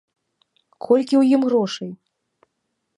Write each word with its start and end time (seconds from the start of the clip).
Колькі 0.87 1.15
ў 1.21 1.37
ім 1.37 1.41
грошай? 1.51 1.91